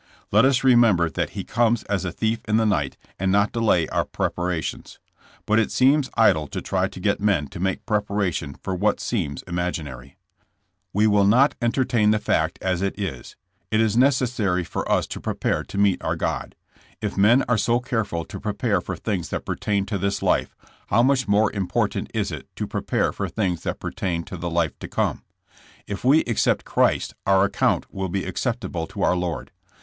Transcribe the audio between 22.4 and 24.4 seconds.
to prepare for things that pertain to